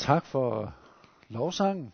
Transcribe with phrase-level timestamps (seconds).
[0.00, 0.74] tak for
[1.28, 1.92] lovsangen.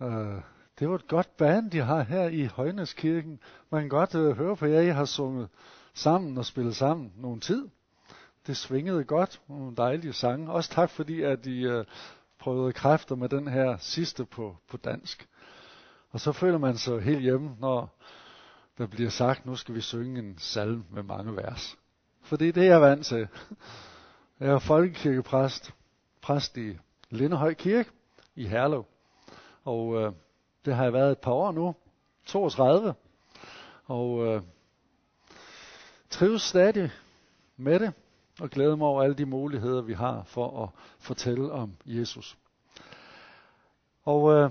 [0.00, 0.40] Uh,
[0.78, 3.40] det var et godt band, de har her i Højneskirken.
[3.70, 5.48] Man kan godt uh, høre på jer, I har sunget
[5.94, 7.68] sammen og spillet sammen nogen tid.
[8.46, 10.52] Det svingede godt, nogle dejlige sange.
[10.52, 11.84] Også tak fordi, at I uh,
[12.38, 15.28] prøvede kræfter med den her sidste på, på dansk.
[16.10, 17.98] Og så føler man sig helt hjemme, når
[18.78, 21.76] der bliver sagt, nu skal vi synge en salm med mange vers.
[22.22, 23.28] For det er det, jeg er vant til.
[24.40, 25.74] Jeg er folkekirkepræst,
[26.24, 26.78] præst i
[27.10, 27.90] Lindehøj Kirke
[28.34, 28.84] i Herlev.
[29.64, 30.12] Og øh,
[30.64, 31.74] det har jeg været et par år nu,
[32.26, 32.94] 32.
[33.84, 34.42] Og øh,
[36.10, 36.90] trives stadig
[37.56, 37.92] med det,
[38.40, 42.38] og glæder mig over alle de muligheder, vi har for at fortælle om Jesus.
[44.04, 44.50] Og øh,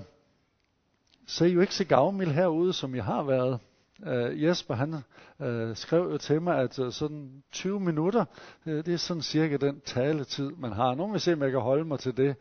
[1.28, 3.60] så er I jo ikke så gavmild herude, som jeg har været.
[4.06, 4.96] Øh, Jesper han
[5.40, 8.26] øh, skrev jo til mig, at øh, sådan 20 minutter,
[8.66, 10.96] øh, det er sådan cirka den taletid, man har.
[10.96, 12.36] Nu vil se, om jeg kan holde mig til det.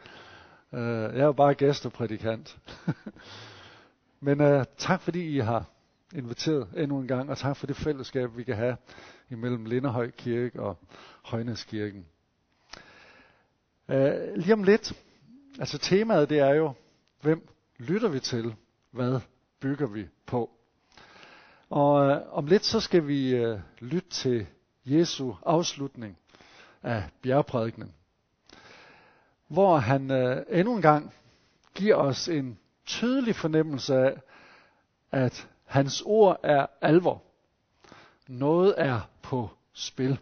[0.73, 2.59] Øh, jeg er jo bare gæst og prædikant.
[4.21, 5.65] Men øh, tak fordi I har
[6.15, 8.77] inviteret endnu en gang, og tak for det fællesskab, vi kan have
[9.31, 10.79] imellem Linderhøj Kirke og
[11.23, 12.07] Højneskirken.
[13.89, 14.93] Øh, lige om lidt,
[15.59, 16.73] altså temaet det er jo,
[17.21, 18.55] hvem lytter vi til?
[18.91, 19.21] Hvad
[19.61, 20.51] bygger vi på?
[21.73, 24.47] Og øh, om lidt så skal vi øh, lytte til
[24.85, 26.19] Jesu afslutning
[26.83, 27.95] af bjergprædikenen,
[29.49, 31.15] hvor han øh, endnu en gang
[31.75, 34.15] giver os en tydelig fornemmelse af,
[35.13, 37.23] at hans ord er alvor.
[38.29, 40.19] Noget er på spil.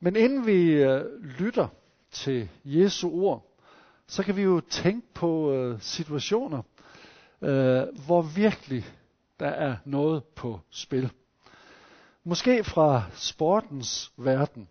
[0.00, 1.68] Men inden vi øh, lytter
[2.10, 3.46] til Jesu ord,
[4.06, 6.62] så kan vi jo tænke på øh, situationer,
[7.42, 8.84] øh, hvor virkelig
[9.40, 11.10] der er noget på spil.
[12.24, 14.68] Måske fra sportens verden,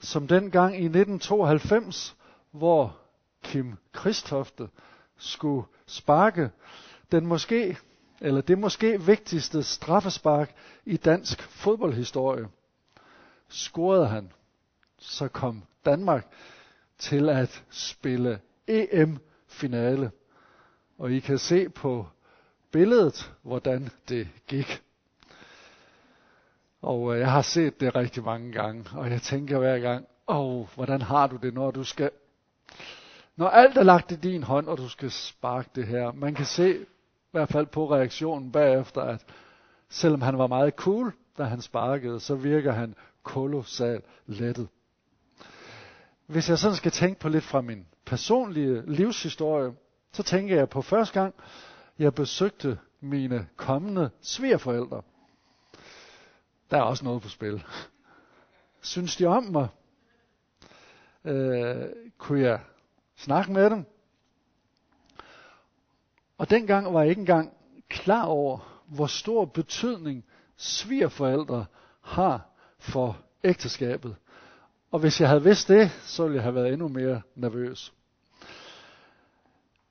[0.00, 2.16] som dengang i 1992,
[2.50, 2.96] hvor
[3.42, 4.68] Kim Kristofte
[5.16, 6.50] skulle sparke
[7.12, 7.78] den måske,
[8.20, 10.54] eller det måske vigtigste straffespark
[10.84, 12.48] i dansk fodboldhistorie.
[13.48, 14.32] Scorede han,
[14.98, 16.26] så kom Danmark
[16.98, 20.10] til at spille EM-finale.
[20.98, 22.06] Og I kan se på
[22.72, 24.82] billedet, hvordan det gik.
[26.82, 30.66] Og øh, jeg har set det rigtig mange gange, og jeg tænker hver gang, åh,
[30.74, 32.10] hvordan har du det, når du skal,
[33.36, 36.12] når alt er lagt i din hånd, og du skal sparke det her.
[36.12, 36.84] Man kan se, i
[37.30, 39.24] hvert fald på reaktionen bagefter, at
[39.88, 44.68] selvom han var meget cool, da han sparkede, så virker han kolossalt lettet.
[46.26, 49.72] Hvis jeg sådan skal tænke på lidt fra min personlige livshistorie,
[50.12, 51.34] så tænker jeg på første gang,
[52.00, 55.02] jeg besøgte mine kommende svigerforældre.
[56.70, 57.64] Der er også noget på spil.
[58.80, 59.68] Synes de om mig?
[61.24, 61.86] Øh,
[62.18, 62.60] kunne jeg
[63.16, 63.84] snakke med dem?
[66.38, 67.52] Og dengang var jeg ikke engang
[67.88, 70.24] klar over, hvor stor betydning
[70.56, 71.66] svigerforældre
[72.00, 74.16] har for ægteskabet.
[74.90, 77.92] Og hvis jeg havde vidst det, så ville jeg have været endnu mere nervøs.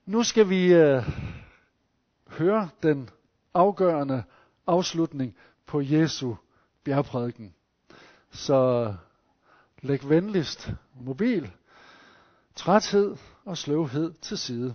[0.06, 1.02] Nu skal vi øh,
[2.30, 3.10] høre den
[3.54, 4.22] afgørende
[4.66, 5.36] afslutning
[5.66, 6.34] på Jesu
[6.84, 7.54] bjergprædiken.
[8.30, 8.94] Så
[9.82, 11.50] læg venligst mobil,
[12.54, 14.74] træthed og sløvhed til side.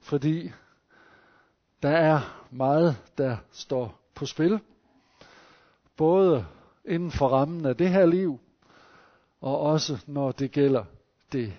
[0.00, 0.52] Fordi
[1.82, 4.60] der er meget, der står på spil.
[5.96, 6.46] Både
[6.84, 8.40] inden for rammen af det her liv,
[9.40, 10.84] og også når det gælder
[11.32, 11.52] det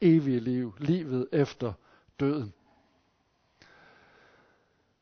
[0.00, 1.72] evige liv, livet efter
[2.20, 2.52] døden.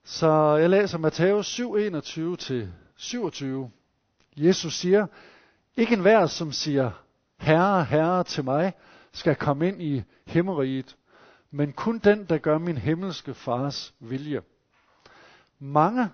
[0.05, 3.71] Så jeg læser Matthæus 7, 21-27.
[4.37, 5.07] Jesus siger,
[5.77, 6.91] ikke en hver, som siger,
[7.39, 8.73] Herre, Herre til mig,
[9.13, 10.97] skal komme ind i himmeriget,
[11.51, 14.43] men kun den, der gør min himmelske fars vilje.
[15.59, 16.09] Mange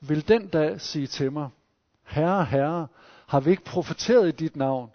[0.00, 1.48] vil den dag sige til mig,
[2.04, 2.86] Herre, Herre,
[3.26, 4.90] har vi ikke profeteret i dit navn,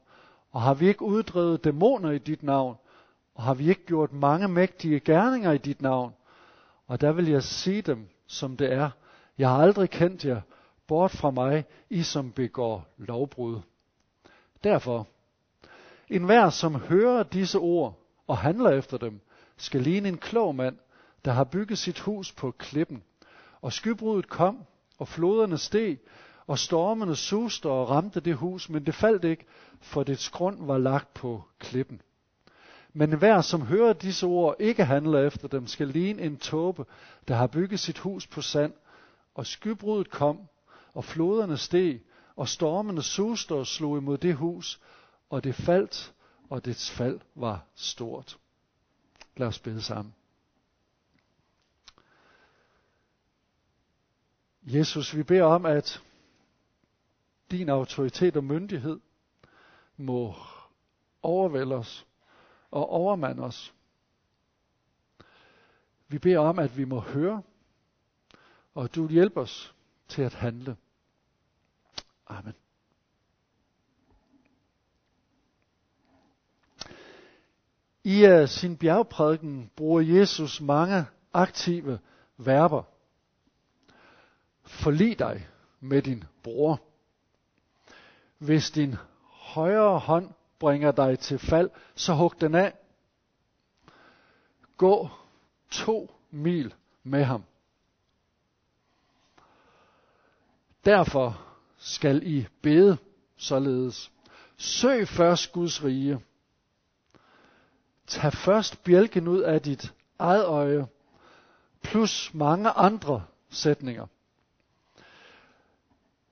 [0.52, 2.76] og har vi ikke uddrevet dæmoner i dit navn,
[3.36, 6.14] og har vi ikke gjort mange mægtige gerninger i dit navn?
[6.88, 8.90] Og der vil jeg sige dem, som det er.
[9.38, 10.42] Jeg har aldrig kendt jer,
[10.88, 13.60] bort fra mig, I som begår lovbrud.
[14.64, 15.08] Derfor,
[16.10, 19.20] en hver som hører disse ord og handler efter dem,
[19.58, 20.78] skal ligne en klog mand,
[21.26, 23.04] der har bygget sit hus på klippen.
[23.62, 24.66] Og skybruddet kom,
[24.98, 26.00] og floderne steg,
[26.48, 29.46] og stormene suste og ramte det hus, men det faldt ikke,
[29.82, 32.02] for dets grund var lagt på klippen.
[32.98, 36.86] Men hver, som hører disse ord, ikke handler efter dem, skal ligne en tåbe,
[37.28, 38.74] der har bygget sit hus på sand.
[39.36, 40.48] Og skybruddet kom,
[40.94, 42.02] og floderne steg,
[42.36, 44.82] og stormene suste og slog imod det hus,
[45.30, 46.14] og det faldt,
[46.50, 48.38] og dets fald var stort.
[49.36, 50.16] Lad os bede sammen.
[54.62, 56.02] Jesus, vi beder om, at
[57.52, 59.00] din autoritet og myndighed
[59.98, 60.36] må
[61.22, 62.07] overvælde os
[62.72, 63.74] og overmand os.
[66.08, 67.44] Vi beder om, at vi må høre,
[68.74, 69.76] og at du hjælper os
[70.08, 70.78] til at handle.
[72.28, 72.54] Amen.
[78.04, 82.00] I uh, sin bjergprædiken bruger Jesus mange aktive
[82.38, 82.84] verber.
[84.64, 85.48] Forlig dig
[85.80, 86.82] med din bror.
[88.38, 92.74] Hvis din højre hånd bringer dig til fald, så hug den af.
[94.78, 95.10] Gå
[95.72, 96.74] to mil
[97.04, 97.44] med ham.
[100.86, 101.42] Derfor
[101.78, 102.98] skal I bede
[103.38, 104.12] således.
[104.58, 106.20] Søg først Guds rige.
[108.08, 110.88] Tag først bjælken ud af dit eget øje,
[111.82, 114.08] plus mange andre sætninger.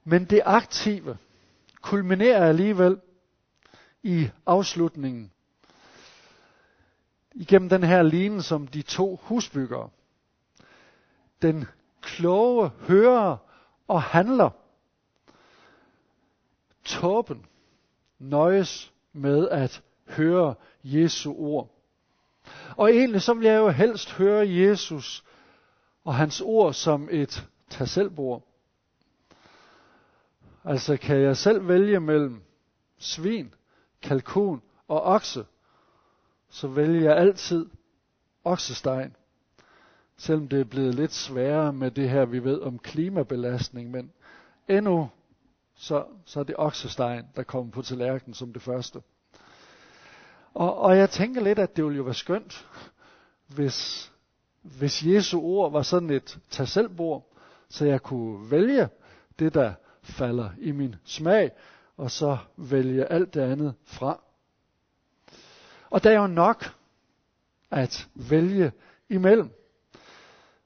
[0.03, 1.17] Men det aktive
[1.81, 3.01] kulminerer alligevel
[4.05, 5.31] i afslutningen.
[7.35, 9.89] Igennem den her lignende som de to husbyggere.
[11.41, 11.65] Den
[12.01, 13.37] kloge hører
[13.87, 14.49] og handler.
[16.83, 17.45] Tåben
[18.19, 21.69] nøjes med at høre Jesu ord.
[22.77, 25.23] Og egentlig så vil jeg jo helst høre Jesus
[26.03, 27.87] og hans ord som et tag
[30.63, 32.41] Altså kan jeg selv vælge mellem
[32.97, 33.53] svin,
[34.05, 35.45] kalkun og okse,
[36.49, 37.65] så vælger jeg altid
[38.43, 39.15] oksestegen.
[40.17, 44.11] Selvom det er blevet lidt sværere med det her, vi ved om klimabelastning, men
[44.67, 45.09] endnu
[45.75, 49.01] så, så er det oksestegen, der kommer på tallerkenen som det første.
[50.53, 52.67] Og, og jeg tænker lidt, at det ville jo være skønt,
[53.47, 54.11] hvis,
[54.61, 56.67] hvis Jesu ord var sådan et tag
[57.69, 58.89] så jeg kunne vælge
[59.39, 61.51] det, der falder i min smag,
[61.97, 64.21] og så vælge alt det andet fra.
[65.89, 66.65] Og der er jo nok
[67.71, 68.71] at vælge
[69.09, 69.49] imellem.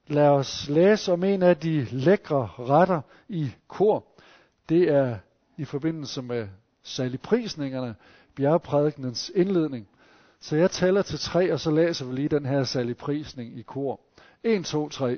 [0.07, 4.05] Lad os læse om en af de lækre retter i kor.
[4.69, 5.17] Det er
[5.57, 6.47] i forbindelse med
[6.83, 7.95] saligprisningerne,
[8.35, 9.87] bjergprædikenens indledning.
[10.39, 13.99] Så jeg tæller til tre, og så læser vi lige den her saligprisning i kor.
[14.43, 15.17] 1, 2, 3.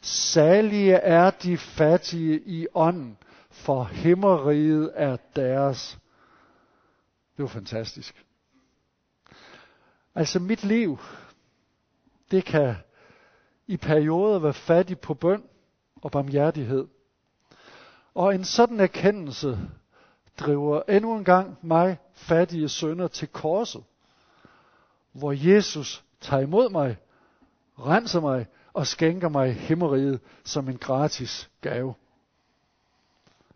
[0.00, 3.16] Salige er de fattige i ånden,
[3.52, 5.98] for himmeriget er deres.
[7.36, 8.24] Det var fantastisk.
[10.14, 10.98] Altså mit liv,
[12.30, 12.74] det kan
[13.66, 15.42] i perioder være fattig på bøn
[16.02, 16.86] og barmhjertighed.
[18.14, 19.58] Og en sådan erkendelse
[20.40, 23.84] driver endnu en gang mig, fattige sønder, til korset,
[25.12, 26.96] hvor Jesus tager imod mig,
[27.78, 31.94] renser mig og skænker mig himmeriget som en gratis gave.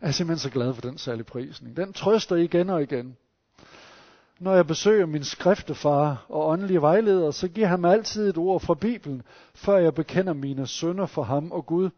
[0.01, 1.77] Jeg er simpelthen så glad for den særlige prisning.
[1.77, 3.17] Den trøster igen og igen.
[4.39, 8.61] Når jeg besøger min skriftefar og åndelige vejleder, så giver han mig altid et ord
[8.61, 9.21] fra Bibelen,
[9.53, 11.89] før jeg bekender mine sønder for ham og Gud.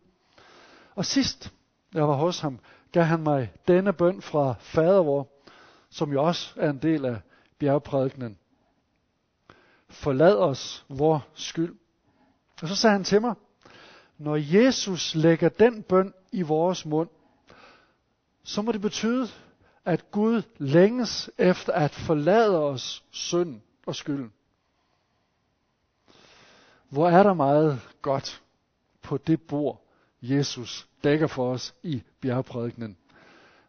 [0.95, 1.53] Og sidst
[1.93, 2.59] jeg var hos ham,
[2.91, 5.27] gav han mig denne bøn fra fadervor,
[5.89, 7.17] som jo også er en del af
[7.59, 8.37] bjergprædikenen.
[9.89, 11.75] Forlad os vor skyld.
[12.61, 13.35] Og så sagde han til mig,
[14.17, 17.09] når Jesus lægger den bøn i vores mund,
[18.49, 19.27] så må det betyde,
[19.85, 24.29] at Gud længes efter at forlade os synd og skyld.
[26.89, 28.41] Hvor er der meget godt
[29.01, 29.85] på det bord,
[30.21, 32.97] Jesus dækker for os i bjergprædikenen.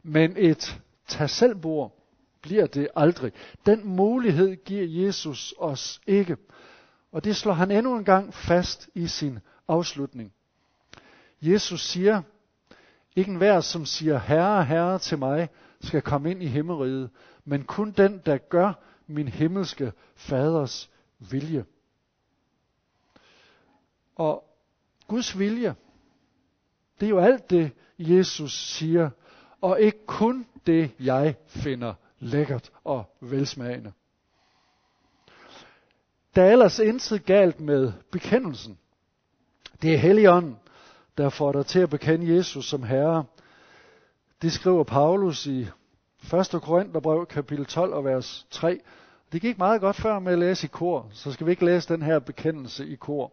[0.02, 1.96] Men et tag selv bord
[2.42, 3.32] bliver det aldrig.
[3.66, 6.36] Den mulighed giver Jesus os ikke.
[7.12, 10.32] Og det slår han endnu en gang fast i sin afslutning.
[11.42, 12.22] Jesus siger,
[13.16, 15.48] ikke enhver, som siger herre, herre til mig,
[15.80, 17.10] skal komme ind i himmeriget,
[17.44, 18.72] men kun den, der gør
[19.06, 21.64] min himmelske faders vilje.
[24.16, 24.44] Og
[25.08, 25.74] Guds vilje,
[27.00, 29.10] det er jo alt det, Jesus siger,
[29.60, 33.92] og ikke kun det, jeg finder lækkert og velsmagende.
[36.34, 38.78] Der er ellers intet galt med bekendelsen.
[39.82, 40.56] Det er Helligånden,
[41.18, 43.24] der får dig til at bekende Jesus som Herre.
[44.42, 46.62] Det skriver Paulus i 1.
[46.62, 48.80] Korintherbrev kapitel 12 og vers 3.
[49.32, 51.88] Det gik meget godt før med at læse i kor, så skal vi ikke læse
[51.88, 53.32] den her bekendelse i kor.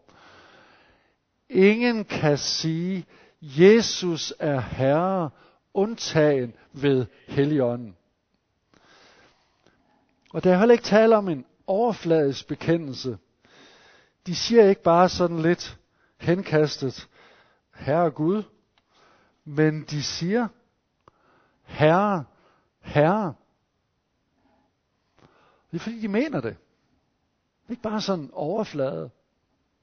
[1.50, 3.06] Ingen kan sige,
[3.42, 5.30] Jesus er Herre,
[5.74, 7.96] undtagen ved Helligånden.
[10.34, 13.18] Og der er heller ikke tale om en overfladisk bekendelse.
[14.28, 15.78] De siger ikke bare sådan lidt
[16.18, 17.08] henkastet,
[17.78, 18.44] Herre Gud,
[19.46, 20.48] men de siger,
[21.64, 22.26] Herre,
[22.80, 23.34] Herre.
[25.72, 26.58] Det er fordi, de mener det.
[27.62, 29.10] Det er ikke bare sådan overflade.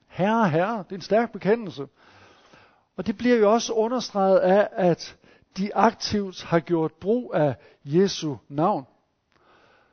[0.06, 1.88] Herre, Herre, det er en stærk bekendelse.
[2.96, 5.16] Og det bliver jo også understreget af, at
[5.56, 8.86] de aktivt har gjort brug af Jesu navn.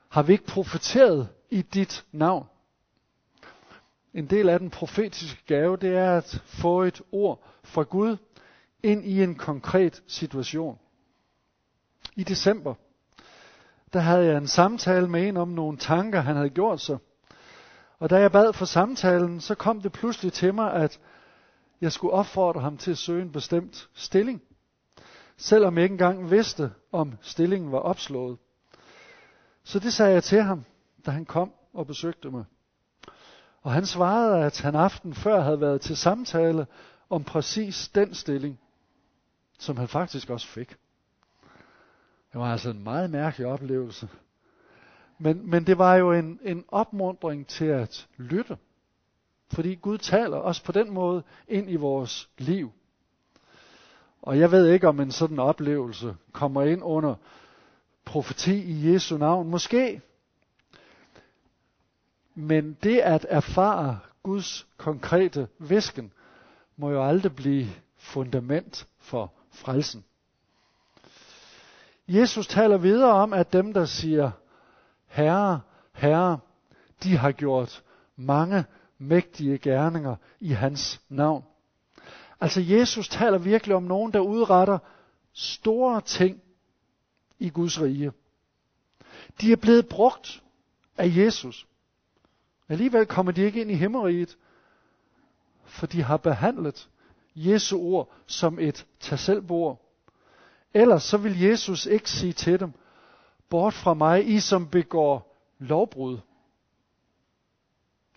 [0.10, 2.48] Har vi ikke profeteret i dit navn?
[4.14, 8.18] En del af den profetiske gave, det er at få et ord fra Gud
[8.84, 10.80] ind i en konkret situation.
[12.16, 12.74] I december,
[13.94, 16.98] der havde jeg en samtale med en om nogle tanker, han havde gjort sig.
[18.00, 21.00] Og da jeg bad for samtalen, så kom det pludselig til mig, at
[21.82, 24.42] jeg skulle opfordre ham til at søge en bestemt stilling.
[25.38, 28.38] Selvom jeg ikke engang vidste, om stillingen var opslået.
[29.64, 30.66] Så det sagde jeg til ham,
[31.06, 32.46] da han kom og besøgte mig.
[33.62, 36.68] Og han svarede, at han aften før havde været til samtale
[37.10, 38.60] om præcis den stilling,
[39.60, 40.70] som han faktisk også fik.
[42.32, 44.10] Det var altså en meget mærkelig oplevelse.
[45.18, 48.58] Men, men det var jo en, en opmundring til at lytte.
[49.52, 52.72] Fordi Gud taler også på den måde ind i vores liv.
[54.22, 57.16] Og jeg ved ikke, om en sådan oplevelse kommer ind under
[58.06, 59.50] profeti i Jesu navn.
[59.50, 60.02] Måske.
[62.36, 66.14] Men det at erfare Guds konkrete visken,
[66.76, 70.04] må jo aldrig blive fundament for frelsen.
[72.08, 74.32] Jesus taler videre om, at dem, der siger,
[75.08, 75.62] Herre,
[75.94, 76.40] Herre,
[77.04, 77.84] de har gjort
[78.16, 78.66] mange
[78.98, 81.44] mægtige gerninger i hans navn.
[82.42, 84.78] Altså Jesus taler virkelig om nogen, der udretter
[85.34, 86.42] store ting
[87.40, 88.12] i Guds rige.
[89.42, 90.44] De er blevet brugt
[90.98, 91.68] af Jesus.
[92.72, 94.38] Alligevel kommer de ikke ind i himmeriget,
[95.66, 96.90] for de har behandlet
[97.36, 99.78] Jesu ord som et tag
[100.74, 102.72] Ellers så vil Jesus ikke sige til dem,
[103.50, 106.20] bort fra mig, I som begår lovbrud.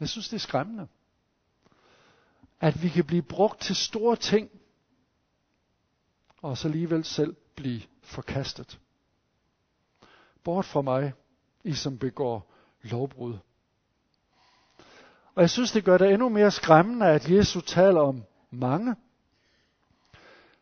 [0.01, 0.89] Jeg synes, det er skræmmende.
[2.61, 4.51] At vi kan blive brugt til store ting,
[6.43, 8.81] og så alligevel selv blive forkastet.
[10.45, 11.13] Bort fra mig,
[11.65, 13.39] I som begår lovbrud.
[15.35, 18.95] Og jeg synes, det gør det endnu mere skræmmende, at Jesus taler om mange.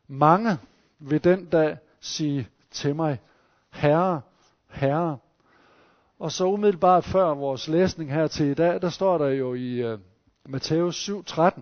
[0.09, 0.59] Mange
[0.99, 3.21] vil den dag sige til mig,
[3.71, 4.21] Herre,
[4.69, 5.19] Herre.
[6.19, 9.93] Og så umiddelbart før vores læsning her til i dag, der står der jo i
[9.93, 10.01] uh,
[10.49, 11.61] Matthæus 7:13.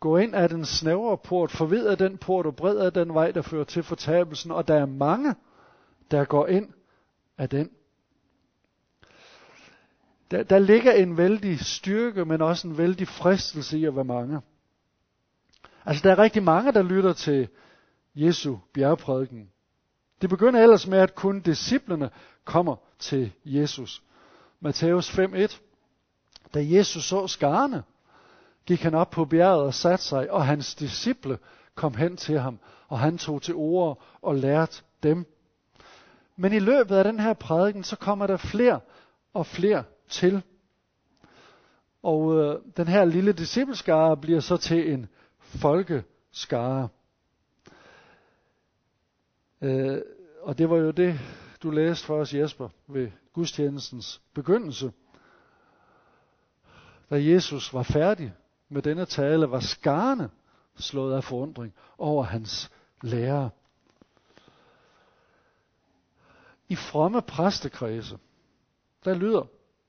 [0.00, 3.30] Gå ind af den snævre port, forvid af den port og bred af den vej,
[3.30, 5.34] der fører til fortabelsen, og der er mange,
[6.10, 6.68] der går ind
[7.38, 7.70] af den.
[10.30, 14.40] Der, der ligger en vældig styrke, men også en vældig fristelse i at være mange.
[15.84, 17.48] Altså der er rigtig mange, der lytter til
[18.14, 19.50] Jesu bjergprædiken.
[20.20, 22.10] Det begynder ellers med, at kun disciplene
[22.44, 24.02] kommer til Jesus.
[24.60, 25.60] Matthæus 5.1.
[26.54, 27.82] Da Jesus så skarne,
[28.66, 31.38] gik han op på bjerget og satte sig, og hans disciple
[31.74, 32.58] kom hen til ham,
[32.88, 35.26] og han tog til ord og lærte dem.
[36.36, 38.80] Men i løbet af den her prædiken, så kommer der flere
[39.34, 40.42] og flere til.
[42.02, 46.88] Og øh, den her lille discipleskare bliver så til en folkeskare.
[49.62, 50.02] Øh,
[50.42, 51.20] og det var jo det,
[51.62, 54.92] du læste for os, Jesper, ved gudstjenestens begyndelse.
[57.10, 58.32] Da Jesus var færdig
[58.68, 60.30] med denne tale, var skarne
[60.76, 62.70] slået af forundring over hans
[63.02, 63.48] lærer.
[66.68, 68.18] I fromme præstekredse,
[69.04, 69.46] der lyder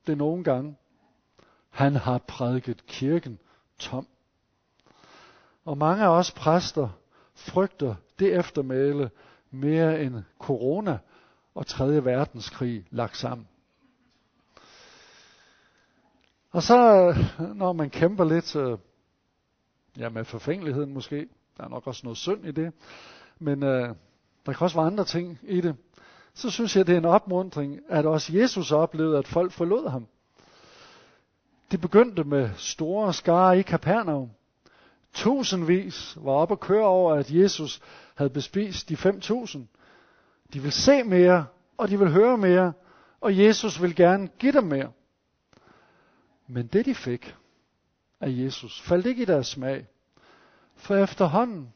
[0.07, 0.75] det nogle gange,
[1.69, 3.39] han har prædiket kirken
[3.79, 4.07] tom.
[5.65, 6.89] Og mange af os præster
[7.35, 9.09] frygter det eftermæle,
[9.51, 10.99] mere end corona
[11.55, 12.05] og 3.
[12.05, 13.47] verdenskrig lagt sammen.
[16.51, 17.13] Og så,
[17.55, 18.55] når man kæmper lidt
[19.97, 21.27] ja, med forfængeligheden måske,
[21.57, 22.73] der er nok også noget synd i det,
[23.39, 23.95] men øh,
[24.45, 25.75] der kan også være andre ting i det,
[26.33, 30.07] så synes jeg, det er en opmundring, at også Jesus oplevede, at folk forlod ham.
[31.71, 34.29] Det begyndte med store skare i Kapernaum.
[35.13, 37.81] Tusindvis var oppe og køre over, at Jesus
[38.15, 39.59] havde bespist de 5.000.
[40.53, 41.45] De vil se mere,
[41.77, 42.73] og de vil høre mere,
[43.21, 44.91] og Jesus vil gerne give dem mere.
[46.47, 47.35] Men det de fik
[48.21, 49.87] af Jesus, faldt ikke i deres smag.
[50.75, 51.73] For efterhånden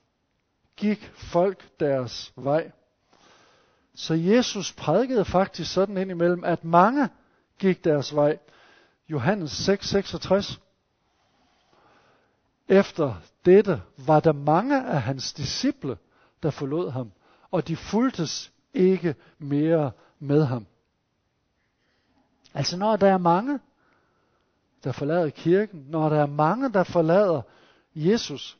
[0.75, 2.71] gik folk deres vej.
[3.95, 7.09] Så Jesus prædikede faktisk sådan indimellem, at mange
[7.59, 8.37] gik deres vej.
[9.09, 10.61] Johannes 6, 66.
[12.67, 13.13] Efter
[13.45, 15.97] dette var der mange af hans disciple,
[16.43, 17.11] der forlod ham,
[17.51, 20.65] og de fuldtes ikke mere med ham.
[22.53, 23.59] Altså når der er mange,
[24.83, 27.41] der forlader kirken, når der er mange, der forlader
[27.95, 28.57] Jesus,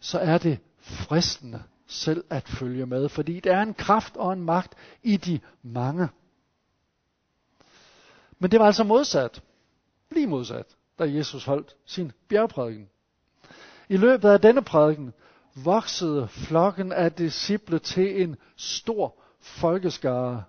[0.00, 4.42] så er det fristende selv at følge med, fordi der er en kraft og en
[4.42, 6.08] magt i de mange.
[8.38, 9.42] Men det var altså modsat,
[10.10, 10.66] lige modsat,
[10.98, 12.88] da Jesus holdt sin bjergprædiken.
[13.88, 15.12] I løbet af denne prædiken
[15.54, 20.44] voksede flokken af disciple til en stor folkeskare.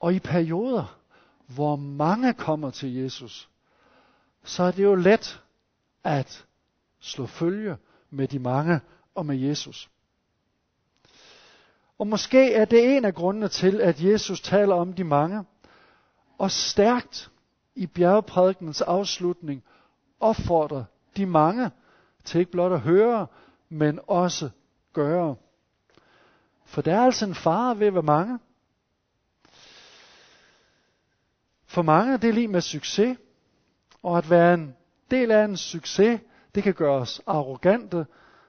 [0.00, 0.98] Og i perioder,
[1.46, 3.48] hvor mange kommer til Jesus,
[4.44, 5.42] så er det jo let
[6.04, 6.46] at
[7.00, 7.76] slå følge
[8.10, 8.80] med de mange
[9.16, 9.90] og med Jesus.
[11.98, 15.44] Og måske er det en af grundene til, at Jesus taler om de mange,
[16.38, 17.30] og stærkt
[17.74, 19.64] i bjergprædikens afslutning
[20.20, 20.84] opfordrer
[21.16, 21.70] de mange
[22.24, 23.26] til ikke blot at høre,
[23.68, 24.50] men også
[24.92, 25.36] gøre.
[26.64, 28.38] For der er altså en fare ved at være mange.
[31.66, 33.18] For mange det er lige med succes,
[34.02, 34.76] og at være en
[35.10, 36.20] del af en succes,
[36.54, 38.06] det kan gøre os arrogante,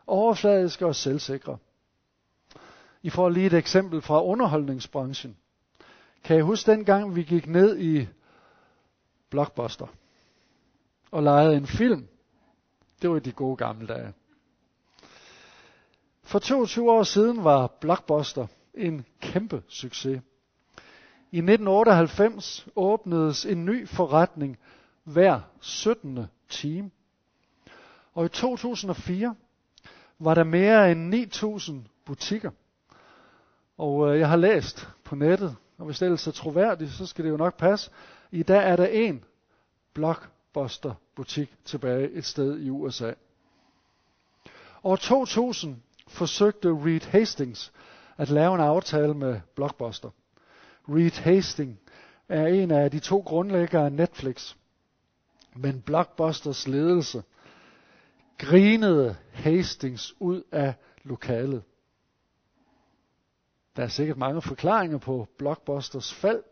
[0.08, 1.58] overfladiske og selvsikre.
[3.04, 5.38] I får lige et eksempel fra underholdningsbranchen.
[6.24, 8.08] Kan I huske dengang, vi gik ned i
[9.30, 9.88] Blockbuster
[11.12, 12.08] og lejede en film?
[13.02, 14.14] Det var de gode gamle dage.
[16.24, 20.22] For 22 år siden var Blockbuster en kæmpe succes.
[21.32, 24.58] I 1998 åbnedes en ny forretning
[25.04, 26.26] hver 17.
[26.50, 26.92] time.
[28.14, 29.36] Og i 2004
[30.20, 32.52] var der mere end 9000 butikker.
[33.78, 37.26] Og øh, jeg har læst på nettet, og hvis det ellers er troværdigt, så skal
[37.26, 37.92] det jo nok passe.
[38.32, 39.24] I dag er der en
[39.94, 43.14] Blockbuster butik tilbage et sted i USA.
[44.84, 45.76] År 2000
[46.08, 47.72] forsøgte Reed Hastings
[48.18, 50.10] at lave en aftale med Blockbuster.
[50.90, 51.78] Reed Hastings
[52.30, 54.56] er en af de to grundlæggere af Netflix.
[55.56, 57.24] Men Blockbusters ledelse
[58.38, 60.74] grinede Hastings ud af
[61.04, 61.64] lokalet.
[63.76, 66.44] Der er sikkert mange forklaringer på Blockbusters fald,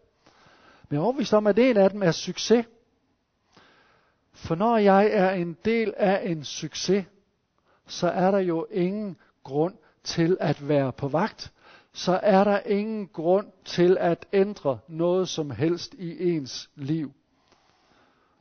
[0.89, 2.65] men jeg er overbevist om, at en af dem er succes.
[4.33, 7.05] For når jeg er en del af en succes,
[7.87, 11.51] så er der jo ingen grund til at være på vagt.
[11.93, 17.13] Så er der ingen grund til at ændre noget som helst i ens liv.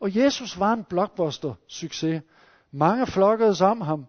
[0.00, 2.22] Og Jesus var en blockbuster succes.
[2.76, 4.06] Mange flokkedes om ham,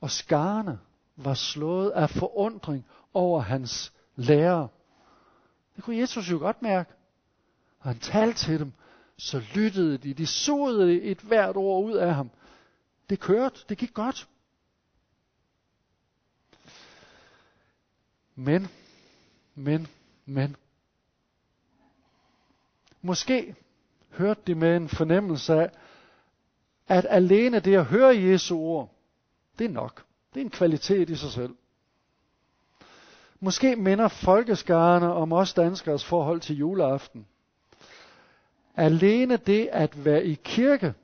[0.00, 0.78] og skarne
[1.16, 4.68] var slået af forundring over hans lærer.
[5.76, 6.92] Det kunne Jesus jo godt mærke.
[7.80, 8.72] Og han talte til dem,
[9.16, 10.14] så lyttede de.
[10.14, 12.30] De sugede et hvert ord ud af ham.
[13.10, 14.28] Det kørte, det gik godt.
[18.34, 18.68] Men,
[19.54, 19.86] men,
[20.26, 20.56] men.
[23.02, 23.54] Måske
[24.10, 25.70] hørte de med en fornemmelse af,
[26.88, 28.94] at alene det at høre Jesu ord,
[29.58, 30.04] det er nok.
[30.34, 31.54] Det er en kvalitet i sig selv.
[33.40, 37.26] Måske minder folkeskarerne om os danskers forhold til juleaften.
[38.76, 40.94] Alene det at være i kirke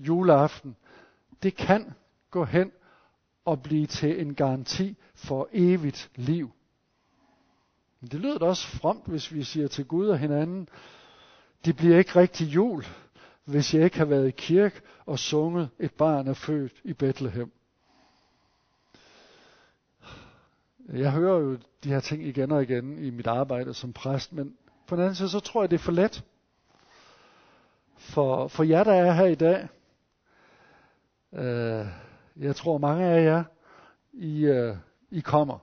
[0.00, 0.76] juleaften,
[1.42, 1.92] det kan
[2.30, 2.72] gå hen
[3.44, 6.50] og blive til en garanti for evigt liv.
[8.00, 10.68] Det lyder da også fromt, hvis vi siger til Gud og hinanden,
[11.64, 12.84] det bliver ikke rigtig jul,
[13.44, 17.52] hvis jeg ikke har været i kirke og sunget, et barn er født i Bethlehem.
[20.92, 24.56] Jeg hører jo de her ting igen og igen i mit arbejde som præst, men
[24.86, 26.24] på den anden side, så tror jeg, det er for let.
[27.96, 29.68] For, for jer, der er her i dag,
[31.32, 31.86] øh,
[32.36, 33.44] jeg tror mange af jer,
[34.12, 34.76] I, øh,
[35.10, 35.58] I kommer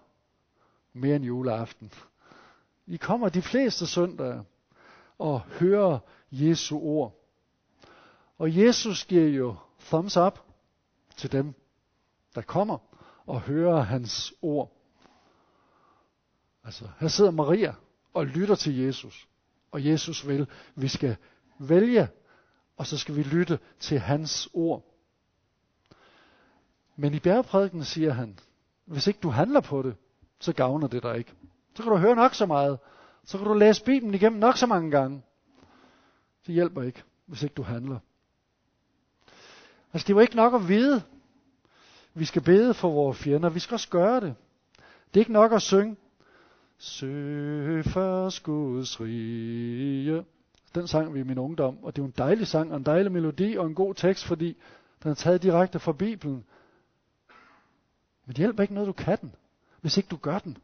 [0.93, 1.91] mere end juleaften.
[2.87, 4.43] I kommer de fleste søndage
[5.17, 5.99] og hører
[6.31, 7.18] Jesu ord.
[8.39, 10.39] Og Jesus giver jo thumbs up
[11.15, 11.53] til dem,
[12.35, 12.77] der kommer
[13.25, 14.71] og hører hans ord.
[16.63, 17.75] Altså, her sidder Maria
[18.13, 19.27] og lytter til Jesus.
[19.71, 21.15] Og Jesus vil, vi skal
[21.59, 22.07] vælge,
[22.77, 24.85] og så skal vi lytte til hans ord.
[26.95, 28.39] Men i bjergprædiken siger han,
[28.85, 29.95] hvis ikke du handler på det,
[30.39, 31.33] så gavner det dig ikke.
[31.75, 32.79] Så kan du høre nok så meget.
[33.23, 35.21] Så kan du læse Bibelen igennem nok så mange gange.
[36.47, 37.99] Det hjælper ikke, hvis ikke du handler.
[39.93, 41.03] Altså, det var ikke nok at vide.
[42.13, 43.49] Vi skal bede for vores fjender.
[43.49, 44.35] Vi skal også gøre det.
[45.13, 45.95] Det er ikke nok at synge.
[46.77, 50.25] Søg først Guds rige.
[50.75, 53.11] Den sang vi i min ungdom, og det er en dejlig sang, og en dejlig
[53.11, 54.57] melodi og en god tekst, fordi
[55.03, 56.45] den er taget direkte fra Bibelen.
[58.25, 59.35] Men det hjælper ikke noget, du kan den,
[59.81, 60.57] hvis ikke du gør den.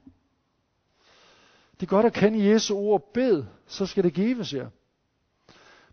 [1.80, 4.70] Det er godt at kende Jesu ord, bed, så skal det gives jer.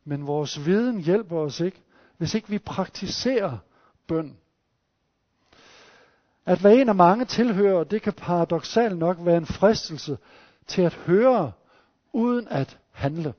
[0.05, 1.83] Men vores viden hjælper os ikke,
[2.23, 3.59] hvis ikke vi praktiserer
[4.07, 4.37] bøn.
[6.47, 10.19] At være en af mange tilhører, det kan paradoxalt nok være en fristelse
[10.67, 11.53] til at høre
[12.13, 13.35] uden at handle.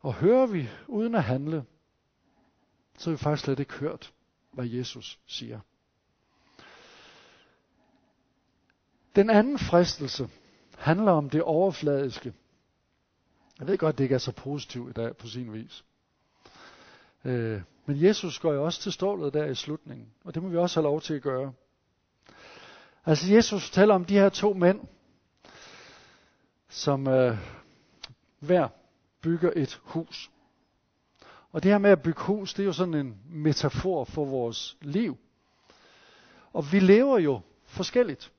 [0.00, 1.64] Og hører vi uden at handle,
[2.98, 4.12] så har vi faktisk slet ikke hørt,
[4.52, 5.60] hvad Jesus siger.
[9.16, 10.28] Den anden fristelse
[10.78, 12.34] handler om det overfladiske.
[13.58, 15.84] Jeg ved godt, det ikke er så positivt i dag på sin vis.
[17.24, 20.56] Øh, men Jesus går jo også til stålet der i slutningen, og det må vi
[20.56, 21.52] også have lov til at gøre.
[23.06, 24.80] Altså Jesus fortæller om de her to mænd,
[26.68, 27.36] som øh,
[28.38, 28.68] hver
[29.20, 30.30] bygger et hus.
[31.52, 34.76] Og det her med at bygge hus, det er jo sådan en metafor for vores
[34.80, 35.16] liv.
[36.52, 38.32] Og vi lever jo forskelligt.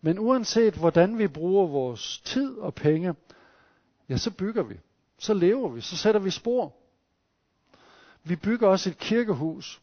[0.00, 3.14] Men uanset hvordan vi bruger vores tid og penge,
[4.08, 4.74] ja, så bygger vi.
[5.18, 5.80] Så lever vi.
[5.80, 6.79] Så sætter vi spor.
[8.24, 9.82] Vi bygger også et kirkehus.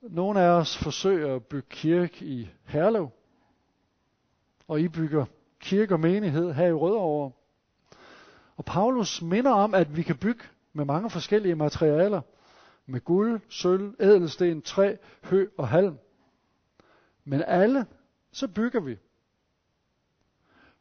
[0.00, 3.10] Nogle af os forsøger at bygge kirke i Herlev.
[4.68, 5.24] Og I bygger
[5.60, 7.32] kirke og menighed her i Rødovre.
[8.56, 12.20] Og Paulus minder om, at vi kan bygge med mange forskellige materialer.
[12.86, 15.98] Med guld, sølv, ædelsten, træ, hø og halm.
[17.24, 17.86] Men alle,
[18.32, 18.98] så bygger vi.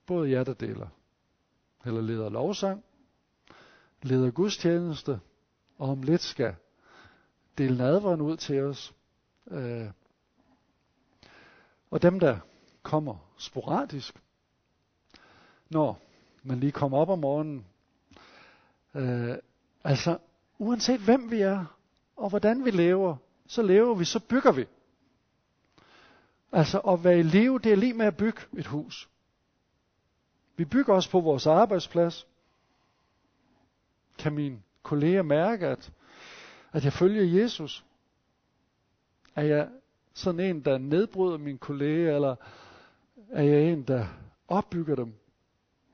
[0.06, 0.88] Både jer, der deler,
[1.86, 2.84] eller leder lovsang,
[4.02, 5.20] leder gudstjeneste,
[5.80, 6.56] og om lidt skal
[7.58, 8.94] dele nadveren ud til os.
[9.48, 9.90] Øh,
[11.92, 12.40] og dem, der
[12.84, 14.22] kommer sporadisk,
[15.70, 16.02] når
[16.44, 17.66] man lige kommer op om morgenen,
[18.94, 19.38] øh,
[19.84, 20.18] altså
[20.58, 21.66] uanset hvem vi er,
[22.16, 23.16] og hvordan vi lever,
[23.48, 24.66] så lever vi, så bygger vi.
[26.52, 29.10] Altså at være i live, det er lige med at bygge et hus.
[30.56, 32.28] Vi bygger også på vores arbejdsplads.
[34.18, 35.92] Kan min kolleger mærke, at,
[36.74, 37.86] at jeg følger Jesus?
[39.36, 39.70] Er jeg
[40.14, 42.36] sådan en, der nedbryder min kollega, eller
[43.30, 44.06] er jeg en, der
[44.48, 45.14] opbygger dem?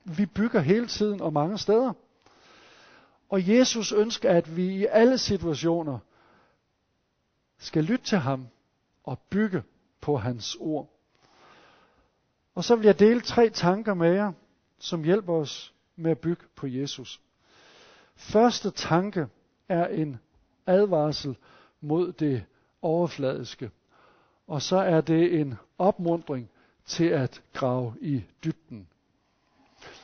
[0.04, 1.92] Vi bygger hele tiden og mange steder.
[3.28, 5.98] Og Jesus ønsker, at vi i alle situationer
[7.58, 8.48] skal lytte til ham
[9.04, 9.62] og bygge
[10.00, 10.90] på hans ord.
[12.54, 14.32] Og så vil jeg dele tre tanker med jer,
[14.78, 17.20] som hjælper os med at bygge på Jesus.
[18.16, 19.26] Første tanke
[19.68, 20.20] er en
[20.66, 21.36] advarsel
[21.80, 22.44] mod det
[22.82, 23.70] overfladiske.
[24.46, 26.50] Og så er det en opmundring
[26.86, 28.88] til at grave i dybden.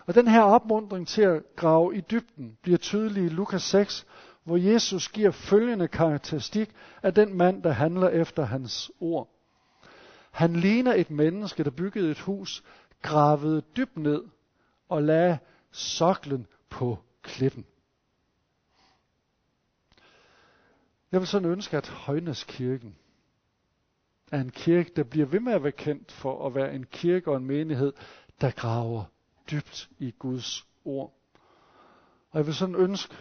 [0.07, 4.07] Og den her opmundring til at grave i dybden bliver tydelig i Lukas 6,
[4.45, 6.71] hvor Jesus giver følgende karakteristik
[7.03, 9.29] af den mand, der handler efter hans ord.
[10.31, 12.65] Han ligner et menneske, der byggede et hus,
[13.03, 14.23] gravede dybt ned
[14.89, 15.39] og lagde
[15.71, 17.67] soklen på klippen.
[21.13, 22.97] Jeg vil sådan ønske, at Højneskirken
[24.33, 27.31] er en kirke, der bliver ved med at være kendt for at være en kirke
[27.31, 27.93] og en menighed,
[28.41, 29.05] der graver
[29.51, 31.15] dybt i Guds ord.
[32.31, 33.15] Og jeg vil sådan ønske,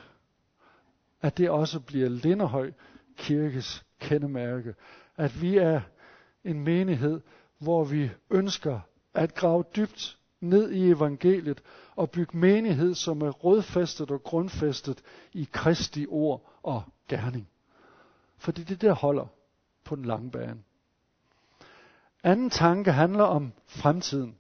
[1.22, 2.72] at det også bliver Linderhøj
[3.18, 4.76] Kirkes kendemærke.
[5.18, 5.82] At vi er
[6.44, 7.22] en menighed,
[7.58, 8.80] hvor vi ønsker
[9.14, 11.62] at grave dybt ned i evangeliet
[11.96, 15.02] og bygge menighed, som er rådfæstet og grundfæstet
[15.34, 17.48] i Kristi ord og gerning.
[18.42, 19.26] Fordi det der holder
[19.84, 20.64] på den lange bane.
[22.24, 24.38] Anden tanke handler om fremtiden.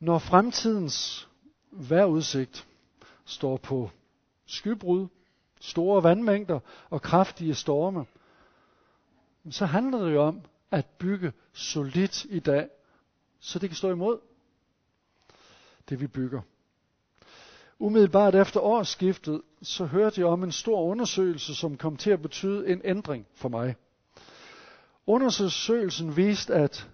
[0.00, 1.28] Når fremtidens
[1.70, 2.68] vejrudsigt
[3.24, 3.90] står på
[4.46, 5.08] skybrud,
[5.60, 6.60] store vandmængder
[6.90, 8.06] og kraftige storme,
[9.50, 12.68] så handler det jo om at bygge solidt i dag,
[13.40, 14.20] så det kan stå imod
[15.88, 16.40] det, vi bygger.
[17.82, 22.68] Umiddelbart efter årsskiftet, så hørte jeg om en stor undersøgelse, som kom til at betyde
[22.68, 23.76] en ændring for mig.
[25.06, 26.88] Undersøgelsen viste, at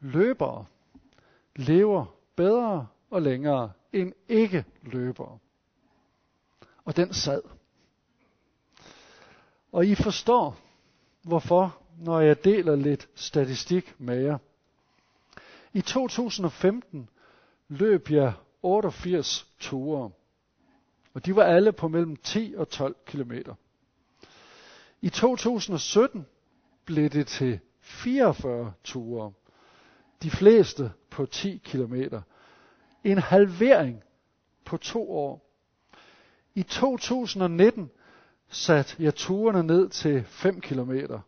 [0.00, 0.64] løbere
[1.56, 2.04] lever
[2.36, 5.38] bedre og længere end ikke løbere.
[6.84, 7.42] Og den sad.
[9.72, 10.56] Og I forstår,
[11.22, 14.38] hvorfor, når jeg deler lidt statistik med jer.
[15.72, 17.08] I 2015
[17.68, 18.32] løb jeg
[18.64, 20.10] 88 ture,
[21.14, 23.54] og de var alle på mellem 10 og 12 kilometer.
[25.02, 26.26] I 2017
[26.84, 29.32] blev det til 44 ture,
[30.22, 32.22] De fleste på 10 kilometer.
[33.04, 34.02] En halvering
[34.64, 35.50] på to år.
[36.54, 37.90] I 2019
[38.48, 41.20] satte jeg turene ned til 5 kilometer.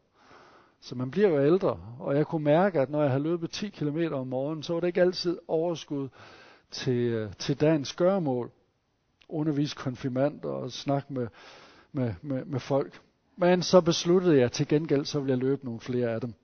[0.81, 3.69] Så man bliver jo ældre, og jeg kunne mærke, at når jeg har løbet 10
[3.69, 6.09] km om morgenen, så var det ikke altid overskud
[6.71, 8.51] til, øh, til dagens gøremål.
[9.29, 11.27] Undervise konfirmander og snakke med,
[11.93, 13.01] med, med, med folk.
[13.37, 16.35] Men så besluttede jeg til gengæld, så ville jeg løbe nogle flere af dem.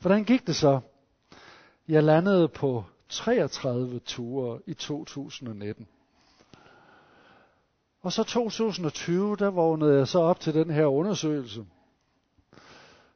[0.00, 0.80] Hvordan gik det så?
[1.88, 5.86] Jeg landede på 33 ture i 2019.
[8.02, 11.64] Og så 2020, der vågnede jeg så op til den her undersøgelse.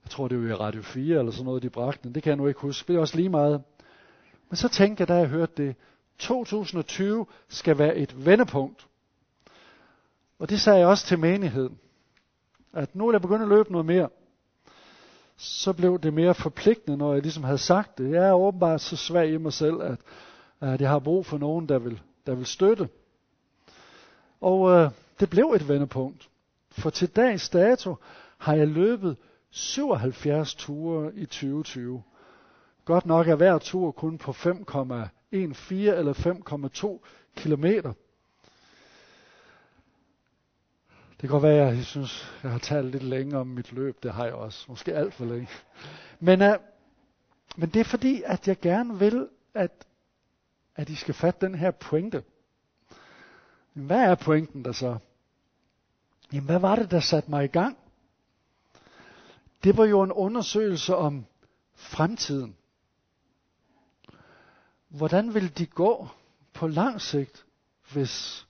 [0.05, 2.15] Jeg tror, det var i Radio 4 eller sådan noget, de bragte den.
[2.15, 2.89] Det kan jeg nu ikke huske.
[2.89, 3.63] Det er også lige meget.
[4.49, 5.77] Men så tænkte jeg, da jeg hørte det,
[6.21, 8.87] 2020 skal være et vendepunkt.
[10.39, 11.79] Og det sagde jeg også til menigheden.
[12.73, 14.09] At nu vil jeg begynde at løbe noget mere.
[15.37, 18.11] Så blev det mere forpligtende, når jeg ligesom havde sagt det.
[18.11, 19.99] Jeg er åbenbart så svag i mig selv, at,
[20.61, 22.89] at jeg har brug for nogen, der vil, der vil støtte.
[24.41, 26.29] Og øh, det blev et vendepunkt.
[26.71, 27.97] For til dags dato
[28.39, 29.17] har jeg løbet
[29.51, 32.03] 77 ture i 2020.
[32.85, 34.33] Godt nok er hver tur kun på
[35.35, 37.93] 1,4 eller 5,2 kilometer.
[41.11, 44.03] Det kan godt være, at jeg synes, jeg har talt lidt længere om mit løb.
[44.03, 44.65] Det har jeg også.
[44.69, 45.49] Måske alt for længe.
[46.21, 46.49] Men, uh,
[47.57, 49.87] men det er fordi, at jeg gerne vil, at,
[50.77, 52.25] at I skal fatte den her pointe.
[53.73, 54.99] Hvad er pointen der så?
[56.33, 57.79] Jamen, hvad var det, der satte mig i gang?
[59.65, 61.27] Det var jo en undersøgelse om
[61.75, 62.57] fremtiden.
[64.91, 66.09] Hvordan vil de gå
[66.53, 67.47] på lang sigt,
[67.93, 68.47] hvis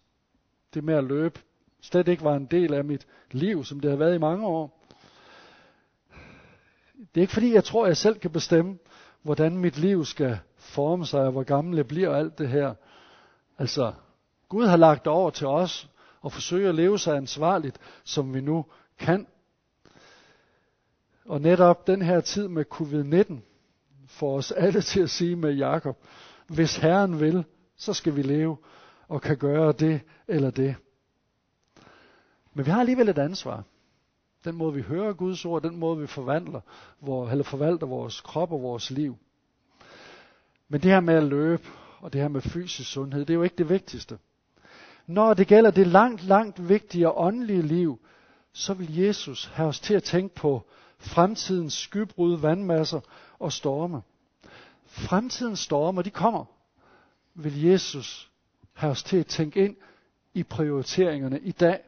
[0.74, 1.40] det med at løbe
[1.80, 4.86] slet ikke var en del af mit liv, som det har været i mange år?
[6.98, 8.78] Det er ikke fordi, jeg tror, jeg selv kan bestemme,
[9.22, 12.74] hvordan mit liv skal forme sig, og hvor gammel jeg bliver og alt det her.
[13.58, 13.92] Altså,
[14.48, 15.90] Gud har lagt over til os
[16.24, 18.66] at forsøge at leve sig ansvarligt, som vi nu
[18.98, 19.26] kan.
[21.24, 23.34] Og netop den her tid med covid-19
[24.06, 25.96] får os alle til at sige med Jakob,
[26.54, 27.44] hvis Herren vil,
[27.76, 28.56] så skal vi leve
[29.08, 30.76] og kan gøre det eller det.
[32.54, 33.64] Men vi har alligevel et ansvar.
[34.44, 36.60] Den måde vi hører Guds ord, den måde vi forvandler,
[37.00, 39.16] hvor, eller forvalter vores krop og vores liv.
[40.68, 41.62] Men det her med at løbe,
[42.00, 44.18] og det her med fysisk sundhed, det er jo ikke det vigtigste.
[45.06, 48.00] Når det gælder det langt, langt vigtigere åndelige liv,
[48.52, 50.62] så vil Jesus have os til at tænke på
[50.98, 53.00] fremtidens skybrud, vandmasser
[53.38, 54.02] og storme.
[54.90, 56.44] Fremtidens stormer, de kommer.
[57.34, 58.30] Vil Jesus
[58.72, 59.76] have os til at tænke ind
[60.34, 61.80] i prioriteringerne i dag.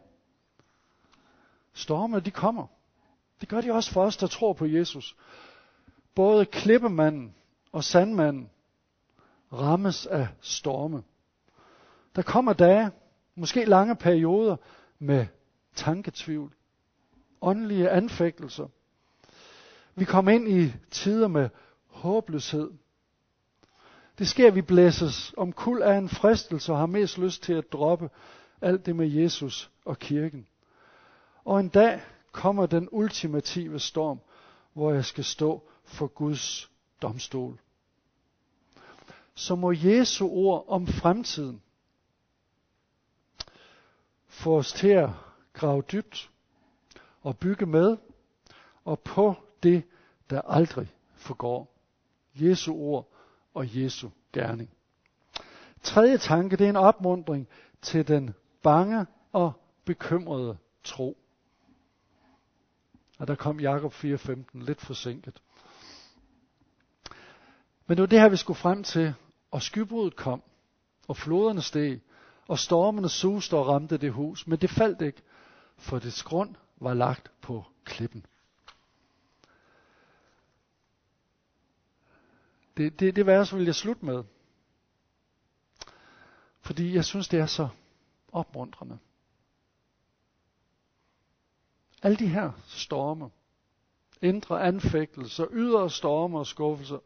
[1.73, 2.67] Storme, de kommer.
[3.41, 5.17] Det gør de også for os, der tror på Jesus.
[6.15, 7.35] Både klippemanden
[7.73, 8.51] og sandmanden
[9.53, 11.03] rammes af storme.
[12.17, 12.91] Der kommer dage,
[13.35, 14.57] måske lange perioder
[14.99, 15.27] med
[15.75, 16.55] tanketvivl,
[17.41, 18.69] åndelige anfægtelser.
[19.95, 21.49] Vi kommer ind i tider med
[21.87, 22.71] håbløshed.
[24.23, 27.53] Det sker, at vi blæses om kul af en fristelse og har mest lyst til
[27.53, 28.11] at droppe
[28.61, 30.47] alt det med Jesus og kirken.
[31.45, 32.01] Og en dag
[32.33, 34.21] kommer den ultimative storm,
[34.73, 36.71] hvor jeg skal stå for Guds
[37.03, 37.61] domstol.
[39.35, 41.63] Så må Jesu ord om fremtiden
[44.27, 45.11] få os til at
[45.53, 46.31] grave dybt
[47.23, 47.97] og bygge med
[48.85, 49.83] og på det,
[50.31, 51.75] der aldrig forgår.
[52.35, 53.12] Jesu ord
[53.55, 54.71] og Jesu gerning.
[55.83, 57.49] Tredje tanke, det er en opmundring
[57.83, 59.53] til den bange og
[59.85, 61.19] bekymrede tro.
[63.19, 65.43] Og der kom Jakob 4:15 lidt forsinket.
[67.87, 69.15] Men det var det her, vi skulle frem til,
[69.51, 70.43] og skybruddet kom,
[71.09, 72.01] og floderne steg,
[72.49, 75.23] og stormene suste og ramte det hus, men det faldt ikke,
[75.77, 78.27] for dets grund var lagt på klippen.
[82.77, 84.25] Det, det, det vers vil jeg slutte med.
[86.61, 87.69] Fordi jeg synes, det er så
[88.33, 88.99] opmuntrende.
[92.03, 93.31] Alle de her storme,
[94.23, 96.99] indre anfægtelser, ydre storme og skuffelser,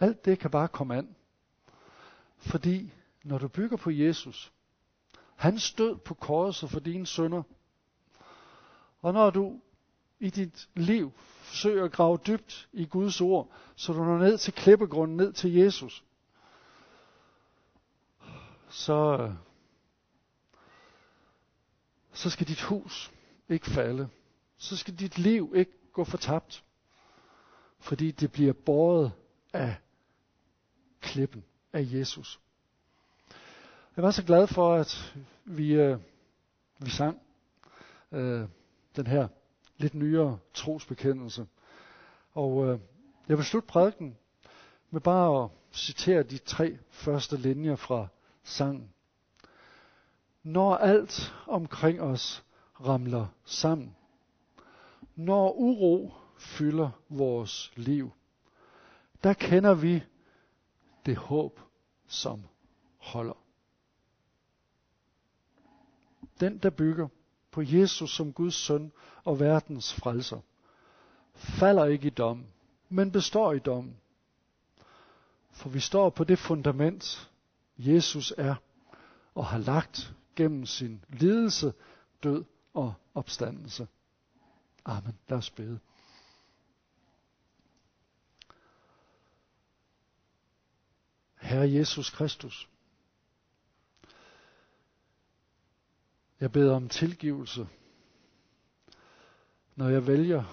[0.00, 1.16] alt det kan bare komme an.
[2.36, 2.92] Fordi
[3.24, 4.52] når du bygger på Jesus,
[5.36, 7.42] han stød på korset for dine sønder.
[9.00, 9.60] Og når du
[10.20, 14.52] i dit liv forsøger at grave dybt i Guds ord, så du når ned til
[14.52, 16.04] klippegrunden, ned til Jesus,
[18.68, 19.32] så,
[22.12, 23.12] så skal dit hus
[23.48, 24.08] ikke falde.
[24.58, 26.64] Så skal dit liv ikke gå fortabt.
[27.78, 29.12] Fordi det bliver båret
[29.52, 29.76] af
[31.00, 32.40] klippen af Jesus.
[33.96, 35.98] Jeg var så glad for, at vi, øh,
[36.78, 37.20] vi sang
[38.12, 38.48] øh,
[38.96, 39.28] den her
[39.78, 41.46] lidt nyere trosbekendelse.
[42.32, 42.78] Og øh,
[43.28, 44.16] jeg vil slutte prædiken
[44.90, 48.06] med bare at citere de tre første linjer fra
[48.42, 48.92] sangen.
[50.42, 52.44] Når alt omkring os
[52.80, 53.96] ramler sammen,
[55.16, 58.10] når uro fylder vores liv,
[59.24, 60.02] der kender vi
[61.06, 61.60] det håb,
[62.06, 62.42] som
[62.96, 63.42] holder.
[66.40, 67.08] Den, der bygger
[67.56, 68.92] på Jesus som Guds søn
[69.24, 70.40] og verdens frelser,
[71.34, 72.44] falder ikke i dom,
[72.88, 73.96] men består i dommen.
[75.50, 77.30] For vi står på det fundament,
[77.78, 78.54] Jesus er
[79.34, 81.72] og har lagt gennem sin lidelse,
[82.22, 83.88] død og opstandelse.
[84.84, 85.18] Amen.
[85.28, 85.78] Lad os bede.
[91.36, 92.68] Herre Jesus Kristus,
[96.40, 97.68] jeg beder om tilgivelse,
[99.76, 100.44] når jeg vælger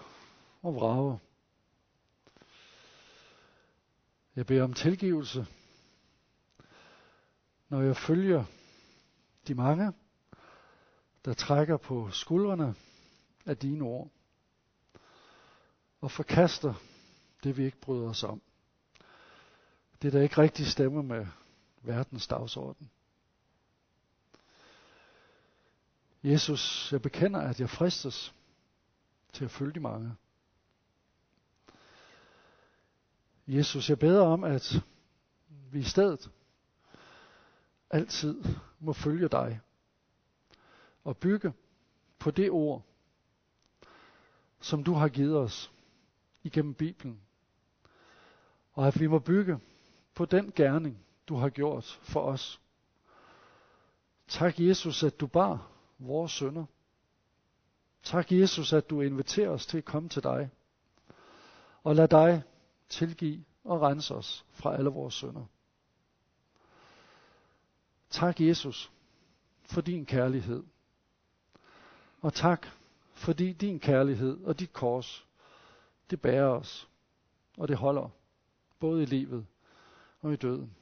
[0.62, 1.20] og vrage.
[4.36, 5.48] Jeg beder om tilgivelse,
[7.70, 8.46] når jeg følger
[9.48, 9.94] de mange,
[11.26, 12.76] der trækker på skuldrene
[13.46, 14.10] af dine ord
[16.02, 16.74] og forkaster
[17.44, 18.42] det, vi ikke bryder os om.
[20.02, 21.28] Det, der ikke rigtig stemmer med
[21.82, 22.90] verdens dagsorden.
[26.24, 28.34] Jesus, jeg bekender, at jeg fristes
[29.34, 30.16] til at følge de mange.
[33.48, 34.84] Jesus, jeg beder om, at
[35.72, 36.32] vi i stedet
[37.90, 38.44] altid
[38.80, 39.60] må følge dig
[41.04, 41.54] og bygge
[42.20, 42.86] på det ord,
[44.62, 45.72] som du har givet os
[46.44, 47.22] igennem Bibelen.
[48.74, 49.60] Og at vi må bygge
[50.14, 52.62] på den gerning, du har gjort for os.
[54.28, 55.73] Tak Jesus, at du bar
[56.08, 56.66] vores sønder.
[58.04, 60.50] Tak Jesus, at du inviterer os til at komme til dig.
[61.84, 62.44] Og lad dig
[62.90, 65.46] tilgive og rense os fra alle vores sønder.
[68.10, 68.92] Tak Jesus
[69.66, 70.64] for din kærlighed.
[72.22, 72.68] Og tak
[73.14, 75.28] fordi din kærlighed og dit kors,
[76.10, 76.90] det bærer os,
[77.58, 78.10] og det holder,
[78.80, 79.46] både i livet
[80.22, 80.76] og i døden.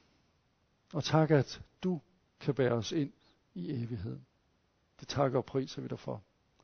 [0.92, 2.00] Og tak, at du
[2.40, 3.12] kan bære os ind
[3.54, 4.26] i evigheden.
[5.02, 6.22] Det takker og priser vi dig for.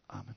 [0.09, 0.35] Amen.